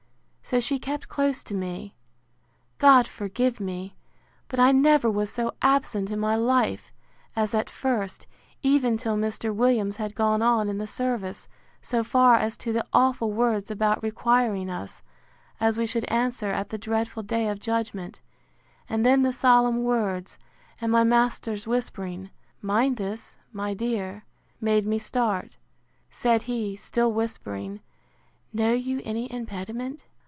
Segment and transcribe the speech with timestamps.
[0.43, 1.95] So she kept close to me.
[2.77, 3.95] God forgive me!
[4.49, 6.91] but I never was so absent in my life,
[7.37, 8.27] as at first;
[8.61, 9.55] even till Mr.
[9.55, 11.47] Williams had gone on in the service,
[11.81, 15.01] so far as to the awful words about requiring us,
[15.61, 18.19] as we should answer at the dreadful day of judgment;
[18.89, 20.37] and then the solemn words,
[20.81, 22.29] and my master's whispering,
[22.61, 24.25] Mind this, my dear,
[24.59, 25.55] made me start.
[26.09, 27.79] Said he, still whispering,
[28.51, 30.03] Know you any impediment?